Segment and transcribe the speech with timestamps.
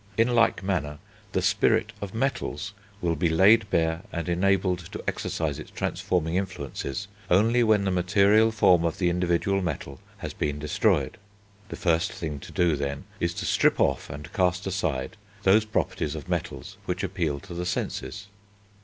[0.17, 0.97] In like manner
[1.31, 7.07] the spirit of metals will be laid bare and enabled to exercise its transforming influences,
[7.29, 11.19] only when the material form of the individual metal has been destroyed.
[11.69, 16.15] The first thing to do, then, is to strip off and cast aside those properties
[16.15, 18.25] of metals which appeal to the senses.